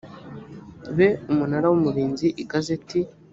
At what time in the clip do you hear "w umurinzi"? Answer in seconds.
1.71-2.27